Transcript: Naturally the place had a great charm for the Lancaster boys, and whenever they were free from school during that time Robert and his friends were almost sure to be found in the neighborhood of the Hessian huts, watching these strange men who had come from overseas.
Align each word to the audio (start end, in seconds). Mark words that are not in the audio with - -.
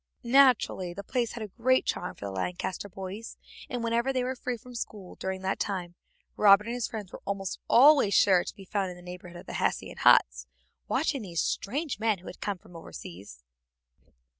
Naturally 0.23 0.95
the 0.95 1.03
place 1.03 1.33
had 1.33 1.43
a 1.43 1.47
great 1.47 1.85
charm 1.85 2.15
for 2.15 2.25
the 2.25 2.31
Lancaster 2.31 2.89
boys, 2.89 3.37
and 3.69 3.83
whenever 3.83 4.11
they 4.11 4.23
were 4.23 4.33
free 4.35 4.57
from 4.57 4.73
school 4.73 5.13
during 5.13 5.43
that 5.43 5.59
time 5.59 5.93
Robert 6.35 6.65
and 6.65 6.73
his 6.73 6.87
friends 6.87 7.11
were 7.11 7.21
almost 7.23 7.59
sure 8.11 8.43
to 8.43 8.55
be 8.55 8.65
found 8.65 8.89
in 8.89 8.95
the 8.95 9.03
neighborhood 9.03 9.37
of 9.37 9.45
the 9.45 9.53
Hessian 9.53 9.97
huts, 9.97 10.47
watching 10.87 11.21
these 11.21 11.41
strange 11.43 11.99
men 11.99 12.17
who 12.17 12.25
had 12.25 12.41
come 12.41 12.57
from 12.57 12.75
overseas. 12.75 13.43